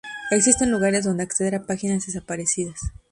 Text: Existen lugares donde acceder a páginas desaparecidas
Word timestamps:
Existen 0.31 0.71
lugares 0.71 1.05
donde 1.05 1.21
acceder 1.21 1.53
a 1.53 1.67
páginas 1.67 2.07
desaparecidas 2.07 2.79